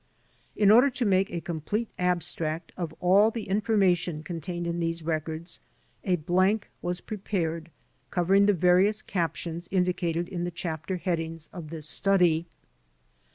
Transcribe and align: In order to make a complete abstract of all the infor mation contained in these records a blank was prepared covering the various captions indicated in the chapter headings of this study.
In 0.55 0.71
order 0.71 0.89
to 0.89 1.05
make 1.05 1.29
a 1.29 1.41
complete 1.41 1.87
abstract 1.99 2.71
of 2.75 2.91
all 3.01 3.29
the 3.29 3.45
infor 3.45 3.77
mation 3.77 4.25
contained 4.25 4.65
in 4.65 4.79
these 4.79 5.03
records 5.03 5.59
a 6.03 6.15
blank 6.15 6.71
was 6.81 7.01
prepared 7.01 7.69
covering 8.09 8.47
the 8.47 8.53
various 8.53 9.03
captions 9.03 9.67
indicated 9.69 10.27
in 10.27 10.43
the 10.43 10.49
chapter 10.49 10.97
headings 10.97 11.49
of 11.53 11.69
this 11.69 11.87
study. 11.87 12.47